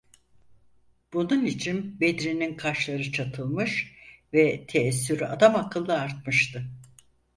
Bunun 1.13 1.45
için 1.45 1.99
Bedri’nin 1.99 2.57
kaşları 2.57 3.11
çatılmış 3.11 3.93
ve 4.33 4.65
teessürü 4.67 5.25
adamakıllı 5.25 5.93
artmıştı. 5.99 6.71